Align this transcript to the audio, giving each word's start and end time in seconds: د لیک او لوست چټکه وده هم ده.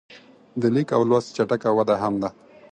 د 0.61 0.63
لیک 0.75 0.89
او 0.97 1.01
لوست 1.09 1.29
چټکه 1.35 1.69
وده 1.77 1.95
هم 2.03 2.13
ده. 2.21 2.29